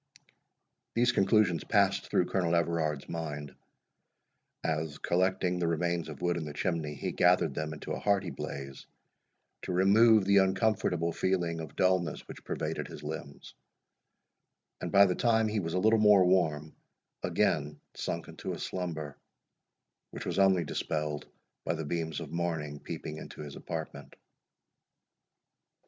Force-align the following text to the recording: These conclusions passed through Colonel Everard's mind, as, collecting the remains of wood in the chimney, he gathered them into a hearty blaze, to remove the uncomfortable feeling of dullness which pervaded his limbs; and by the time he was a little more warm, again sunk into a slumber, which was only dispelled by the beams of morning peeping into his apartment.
These 0.95 1.11
conclusions 1.11 1.63
passed 1.63 2.09
through 2.09 2.25
Colonel 2.25 2.55
Everard's 2.55 3.07
mind, 3.07 3.55
as, 4.63 4.97
collecting 4.97 5.59
the 5.59 5.67
remains 5.67 6.09
of 6.09 6.23
wood 6.23 6.37
in 6.37 6.43
the 6.45 6.53
chimney, 6.55 6.95
he 6.95 7.11
gathered 7.11 7.53
them 7.53 7.71
into 7.71 7.91
a 7.91 7.99
hearty 7.99 8.31
blaze, 8.31 8.87
to 9.61 9.71
remove 9.71 10.25
the 10.25 10.37
uncomfortable 10.37 11.11
feeling 11.11 11.59
of 11.59 11.75
dullness 11.75 12.27
which 12.27 12.43
pervaded 12.43 12.87
his 12.87 13.03
limbs; 13.03 13.53
and 14.81 14.91
by 14.91 15.05
the 15.05 15.13
time 15.13 15.47
he 15.47 15.59
was 15.59 15.75
a 15.75 15.79
little 15.79 15.99
more 15.99 16.25
warm, 16.25 16.75
again 17.21 17.79
sunk 17.93 18.27
into 18.27 18.53
a 18.53 18.57
slumber, 18.59 19.19
which 20.09 20.25
was 20.25 20.39
only 20.39 20.63
dispelled 20.63 21.27
by 21.63 21.75
the 21.75 21.85
beams 21.85 22.19
of 22.19 22.31
morning 22.31 22.79
peeping 22.79 23.17
into 23.17 23.41
his 23.41 23.55
apartment. 23.55 24.15